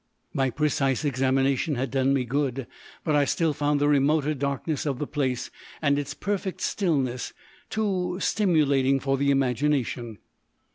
My 0.33 0.49
precise 0.49 1.05
examination 1.05 1.75
had 1.75 1.91
done 1.91 2.11
me 2.11 2.25
good, 2.25 2.65
but 3.03 3.15
I 3.15 3.23
still 3.25 3.53
found 3.53 3.79
the 3.79 3.87
remoter 3.87 4.33
darkness 4.33 4.87
of 4.87 4.97
the 4.97 5.05
place, 5.05 5.51
and 5.79 5.99
its 5.99 6.15
perfect 6.15 6.59
stillness, 6.61 7.33
too 7.69 8.17
stimulating 8.19 8.99
for 8.99 9.15
the 9.15 9.29
imagination. 9.29 10.17